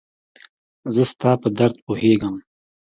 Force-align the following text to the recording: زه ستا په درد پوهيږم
زه 0.93 1.03
ستا 1.11 1.31
په 1.41 1.47
درد 1.57 1.75
پوهيږم 1.85 2.35